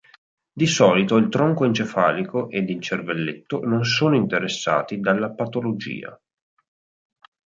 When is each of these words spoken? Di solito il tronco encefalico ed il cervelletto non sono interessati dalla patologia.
Di 0.51 0.65
solito 0.65 1.15
il 1.17 1.29
tronco 1.29 1.63
encefalico 1.63 2.49
ed 2.49 2.71
il 2.71 2.81
cervelletto 2.81 3.59
non 3.63 3.85
sono 3.85 4.15
interessati 4.15 4.99
dalla 4.99 5.29
patologia. 5.29 6.19